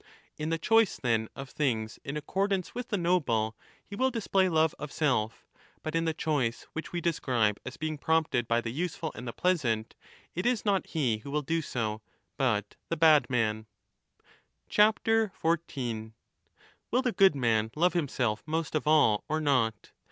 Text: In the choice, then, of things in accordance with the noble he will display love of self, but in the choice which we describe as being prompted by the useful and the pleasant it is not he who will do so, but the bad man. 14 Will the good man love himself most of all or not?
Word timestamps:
In 0.35 0.49
the 0.49 0.57
choice, 0.57 0.97
then, 0.97 1.29
of 1.35 1.51
things 1.51 1.99
in 2.03 2.17
accordance 2.17 2.73
with 2.73 2.87
the 2.87 2.97
noble 2.97 3.55
he 3.85 3.95
will 3.95 4.09
display 4.09 4.49
love 4.49 4.73
of 4.79 4.91
self, 4.91 5.45
but 5.83 5.93
in 5.93 6.05
the 6.05 6.11
choice 6.15 6.65
which 6.73 6.91
we 6.91 7.01
describe 7.01 7.59
as 7.63 7.77
being 7.77 7.99
prompted 7.99 8.47
by 8.47 8.61
the 8.61 8.71
useful 8.71 9.11
and 9.13 9.27
the 9.27 9.31
pleasant 9.31 9.93
it 10.33 10.47
is 10.47 10.65
not 10.65 10.87
he 10.87 11.17
who 11.19 11.29
will 11.29 11.43
do 11.43 11.61
so, 11.61 12.01
but 12.35 12.77
the 12.89 12.97
bad 12.97 13.29
man. 13.29 13.67
14 14.67 16.13
Will 16.89 17.01
the 17.03 17.11
good 17.11 17.35
man 17.35 17.69
love 17.75 17.93
himself 17.93 18.41
most 18.47 18.73
of 18.73 18.87
all 18.87 19.23
or 19.29 19.39
not? 19.39 19.91